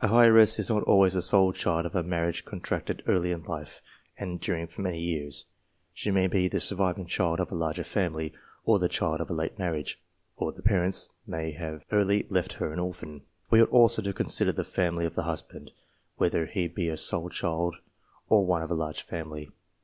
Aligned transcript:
An 0.00 0.10
heiress 0.10 0.58
is 0.58 0.68
not 0.68 0.82
always 0.82 1.12
the 1.12 1.22
sole 1.22 1.52
child 1.52 1.86
of 1.86 1.94
a 1.94 2.02
marriage 2.02 2.44
con 2.44 2.58
tracted 2.60 3.02
early 3.06 3.30
in 3.30 3.44
life 3.44 3.80
and 4.18 4.32
enduring 4.32 4.66
for 4.66 4.80
many 4.82 4.98
years. 5.00 5.46
She 5.94 6.10
may 6.10 6.26
be 6.26 6.48
the 6.48 6.58
surviving 6.58 7.06
child 7.06 7.38
of 7.38 7.52
a 7.52 7.54
larger 7.54 7.84
family, 7.84 8.32
or 8.64 8.80
the 8.80 8.88
child 8.88 9.20
of 9.20 9.30
a 9.30 9.32
late 9.32 9.60
marriage, 9.60 10.02
or 10.36 10.50
the 10.50 10.60
parents 10.60 11.08
may 11.24 11.52
have 11.52 11.84
early 11.92 12.26
left 12.28 12.54
her 12.54 12.72
an 12.72 12.80
orphan. 12.80 13.22
We 13.48 13.62
ought 13.62 13.70
also 13.70 14.02
to 14.02 14.12
consider 14.12 14.50
the 14.50 14.64
family 14.64 15.06
of 15.06 15.14
the 15.14 15.22
husband, 15.22 15.70
whether 16.16 16.46
he 16.46 16.66
be 16.66 16.88
a 16.88 16.96
sole 16.96 17.30
child, 17.30 17.76
or 18.28 18.44
one 18.44 18.62
of 18.64 18.72
a 18.72 18.74
large 18.74 19.02
family. 19.02 19.50